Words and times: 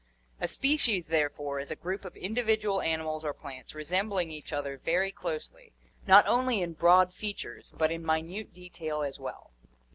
A 0.39 0.47
species 0.47 1.05
therefore 1.05 1.59
is 1.59 1.69
a 1.69 1.75
group 1.75 2.05
of 2.05 2.17
individual 2.17 2.81
animals 2.81 3.23
or 3.23 3.35
plants 3.35 3.75
resembling 3.75 4.31
each 4.31 4.51
other 4.51 4.75
very 4.79 5.11
closely, 5.11 5.73
not 6.07 6.25
only 6.25 6.59
in 6.63 6.73
broad 6.73 7.13
features 7.13 7.71
but 7.77 7.91
in 7.91 8.01
minute 8.03 8.51
detail 8.51 9.03
as 9.03 9.19
well. 9.19 9.51